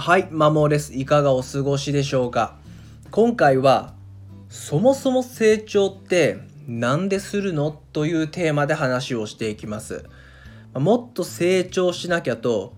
[0.00, 0.94] はい、マモです。
[0.94, 2.56] いかがお過ごしでしょうか？
[3.10, 3.94] 今回は、
[4.48, 6.38] そもそも成長って
[6.68, 7.72] なんでするの？
[7.72, 10.04] というテーマで話をしていきます。
[10.72, 12.74] もっと成長しなきゃと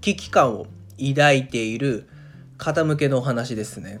[0.00, 0.66] 危機感を
[0.98, 2.08] 抱いている
[2.58, 4.00] 方向けのお話ですね。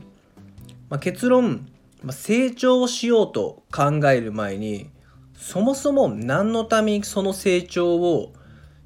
[0.88, 1.68] まあ、結論、
[2.02, 4.90] ま、成長をしようと考える前に、
[5.36, 8.32] そもそも何のためにその成長を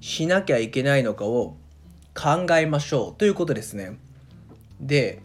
[0.01, 1.57] しなきゃいけないのかを
[2.15, 3.99] 考えましょうということですね。
[4.81, 5.21] で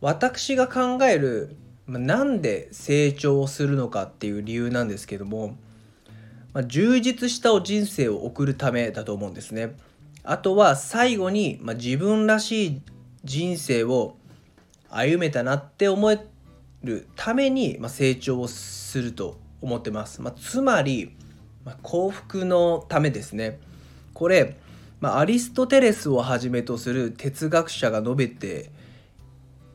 [0.00, 5.56] 私が考えるまなんで成長をするのかっていう理由なんですけども、
[6.52, 9.76] まあ、充実した人生を送るためだと思うんですね。
[10.24, 12.82] あとは最後に、まあ、自分らしい
[13.24, 14.16] 人生を
[14.88, 16.20] 歩めたなって思え
[16.84, 20.22] るために、まあ、成長をすると思ってます。
[20.22, 21.16] まあ、つまり、
[21.64, 23.58] ま幸福のためですね。
[24.14, 24.56] これ
[25.02, 28.70] まあ、アリストテレスをはじめとする哲学者が述べて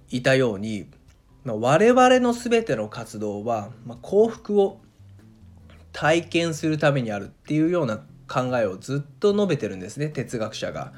[0.10, 0.90] いたように、
[1.44, 4.80] まあ、我々の全ての活動は、まあ、幸福を
[5.92, 7.98] 体験するためにあるっていうような
[8.30, 10.94] 考えをずっと述べてるんですね哲学者が。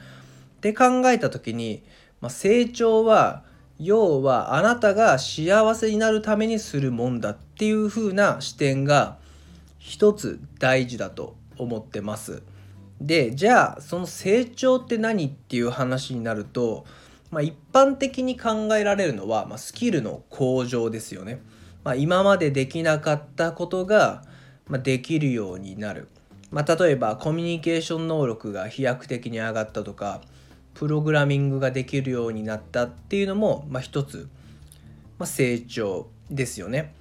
[0.61, 1.82] で考えた時に、
[2.22, 3.44] まあ、成長は
[3.80, 9.17] 要はあなたが幸せになるためにするもんだっていう風な視点が
[9.80, 12.44] 一つ大事だと思ってます。
[13.02, 16.86] でじゃあその成長って何っていう話になると、
[17.31, 21.42] まあ、一般的に考えられるのは、まあ、スキルの向上ですよね。
[21.83, 24.23] まあ、今までできなかったことが、
[24.67, 26.09] まあ、できるようになる。
[26.52, 30.22] まあ、例えばコミュニケーション能力が飛躍的に上がったとか
[30.73, 34.27] プログラミングができるようになったっていうのも、まあ、一つ、
[35.20, 36.94] まあ、成長ですよね。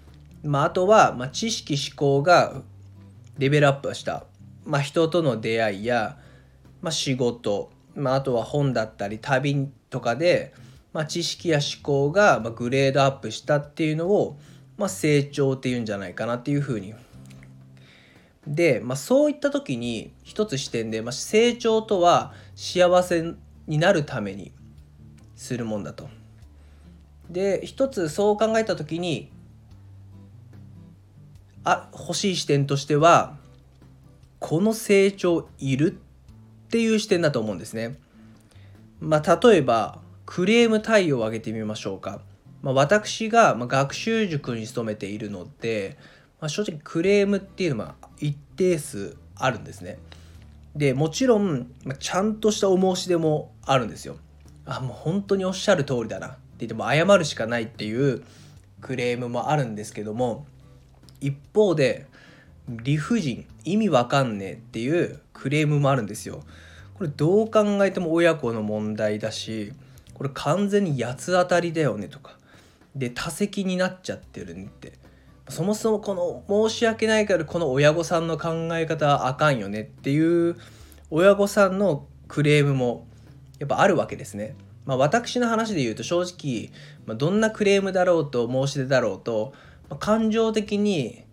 [0.43, 2.63] まあ、あとは、まあ、知識思考が
[3.39, 4.25] レベルアップした
[4.69, 6.19] まあ、人との出会いや、
[6.83, 10.53] まあ、仕事、まあ、あとは本だったり旅とかで、
[10.93, 14.39] まあ、知識や思考がグレードアップしたっていうのを、
[14.77, 16.93] まあ、成長っていうんじゃないかなっていうふうに。
[18.47, 23.25] で、まあ、そういった時に一つ視点で、まあ、成長とは幸せ
[23.67, 24.53] になるために
[25.35, 26.11] するもんだと。
[27.31, 29.31] で一つそう考えた時に
[31.65, 33.38] あ欲しい視点としては
[34.41, 35.99] この成長いる
[36.67, 37.99] っていう視点だと思うんですね。
[39.01, 42.21] まあ、例えばクレーム対応を挙げてみましょうか。
[42.63, 45.97] まあ、私が学習塾に勤めているので、
[46.41, 49.99] まあ、正直クレームっていうのは一定数あるんですね。
[50.75, 54.17] でもちろん、まちゃんとしたお申し出もあるんですよ。
[54.67, 58.23] あもう本当におっしゃる通りだなって言っても謝るしかないっていう
[58.83, 60.47] クレームもあるんですけども
[61.21, 62.07] 一方で
[62.69, 66.43] 理不尽意味わかんねえっていうクレームもあるんですよ。
[66.95, 69.73] これどう考えても親子の問題だし
[70.15, 72.37] これ完全に八つ当たりだよねとか
[72.97, 74.95] で多責になっちゃってるねって
[75.49, 76.15] そもそもこ
[76.49, 80.57] の申し訳ないからこの親御さんの考え方はあかんよねっていう
[81.11, 83.07] 親御さんのクレームも
[83.61, 84.57] やっぱあるわけですね。
[84.85, 86.71] まあ、私の話で言うと正直、
[87.05, 89.53] ま、どんなクレームだろうと申し出だろうと、
[89.91, 91.25] ま、感情的に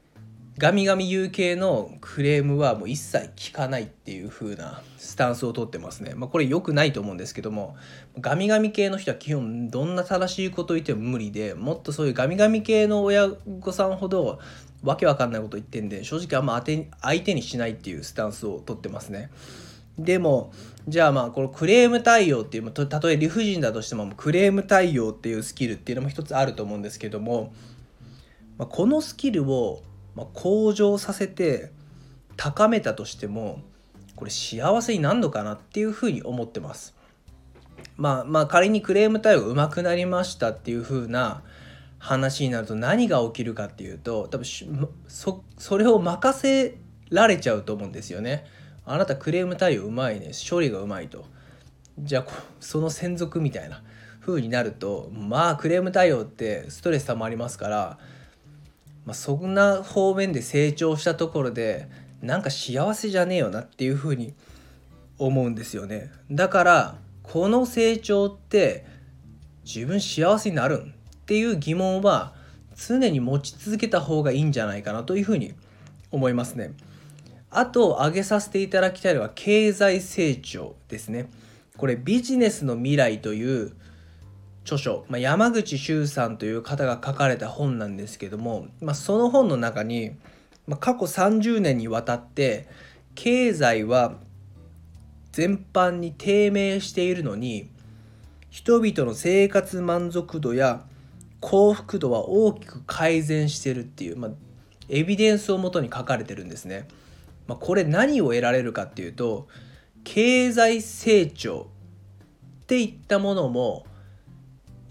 [0.58, 6.14] ガミガミ言う系のクレームはもう一切聞かないっていう風なスタンスをとってますね。
[6.16, 7.76] まあ、これ良くないと思うんですけども
[8.22, 14.40] ガミガミ系の人は基本どんな正しいこと言っても無理でもっとそういうガミガミ系の親御さんほど
[14.82, 19.32] わけわかんないこと言ってんで正直あんま当て相手にしないっていうスタンスをとってますね。
[20.00, 20.54] でも
[20.88, 27.54] じゃあまあこのクレーム対応っていうたとえ理不尽だとしてもクレーム対応っていうスキルっていうのも一つあると思うんですけども、
[28.58, 29.84] ま、このスキルを
[30.16, 31.72] まあ、向上させて
[32.38, 33.62] 高めたとしても
[34.16, 36.96] これ幸せになるのかなっていうふうに思ってます。
[37.98, 41.44] まあまあ仮にクレーム対応が上手くなりましたっていうふうな
[42.00, 44.46] 話になると何が起きるかっていうと多分
[45.08, 46.78] そそれを任せ
[47.10, 48.46] られちゃうと思うんですよね。
[48.86, 51.26] あなたクレーム対応うまいね処理がうまいと。
[52.00, 53.82] じゃあその専属みたいな
[54.20, 57.98] 風になるとまあクレーム対応ってストレスたまりますから
[59.06, 61.88] まあ、そんな方面で成長したところで
[62.22, 64.34] なんか幸せじゃねえよなっていうふうに
[65.18, 66.12] 思うんですよね。
[66.32, 68.86] だからこの成長って
[69.64, 72.34] 自分幸せになるんっていう疑問は
[72.76, 75.54] 常に持ち続けた方がいいんじゃないかなというふうに
[76.12, 76.74] 思いますね。
[77.50, 81.30] あと挙げさせていただきたいのは経済成長ですね。
[81.78, 83.74] これビジネスの未来という
[84.66, 90.12] 著書、まあ、山口周さんという方が書かれた本なんですけども、まあ、その本の中に、
[90.68, 92.68] まあ、過去30年にわたって
[93.14, 94.16] 経済は
[95.32, 97.70] 全般に低迷しているのに
[98.50, 100.84] 人々の生活満足度や
[101.42, 104.32] 幸福度は大きく改善してるっていう、まあ、
[104.90, 106.88] エビデンスをもとに書かれてるんですね。
[107.48, 109.48] まあ、これ何を得られるかっていうと
[110.04, 111.68] 経済成長
[112.64, 113.86] っていったものも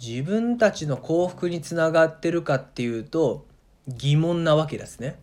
[0.06, 3.46] 自分たちの幸福につながってるかっていうと
[3.88, 5.18] 疑問なわけですね。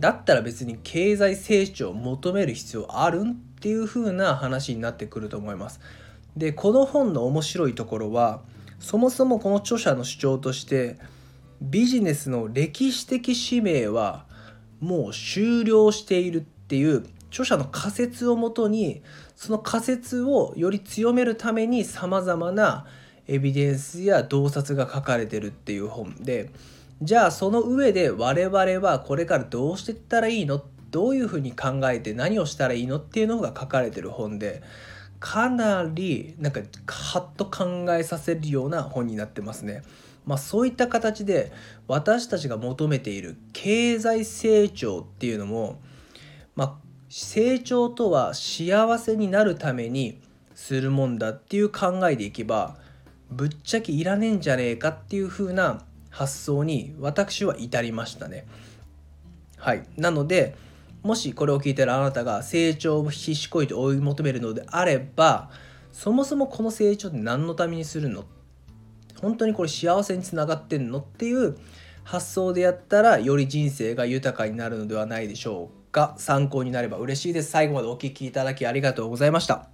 [0.00, 5.78] だったら別に経済成長を求める必要あるんっていう風な話になってくると思います。
[6.36, 8.40] でこの本の面白いところは
[8.80, 10.98] そもそもこの著者の主張として
[11.60, 14.26] ビジネスの歴史的使命は
[14.80, 19.02] もう終了しているっていう著者の仮説をもとに
[19.36, 22.86] その仮説をより強めるためにさまざまな
[23.26, 26.50] エビデンスや洞察が書かれてるっていう本で
[27.02, 30.62] じゃあその上で我々はこれからどうしていったらいいの？
[30.90, 34.62] どういうふうに考えて何をしたらいいのっていうのが書かれてる本で
[35.18, 39.82] かなりなんかハッと考えさせるような本になってますね。
[40.24, 41.52] まあ、そういった形で
[41.88, 45.80] 私たちが求めている経済成長っていうのも、
[46.56, 46.74] まあ、
[47.10, 50.20] 成長とは幸せになるために
[50.54, 52.76] するもんだっていう考えでいけば
[53.36, 58.46] ぶっちゃけいらねえんじゃねえかっていう風な発想に私は至りましたね。
[59.56, 60.54] はい、なので
[61.02, 65.50] もしこれを聞いてるあなたが成長を必死こいて追い求めるのであれば
[65.92, 68.24] そもそもこの成長って何のためにするの？
[69.20, 71.56] 本当にこれ幸せにつながってんのっていう
[72.04, 76.14] 発想でやったらより人生が豊かになるのではないでしょうか。
[76.18, 77.50] 参考になれば嬉しいです。
[77.50, 79.73] 最後までお聴きいただきありがとうございました。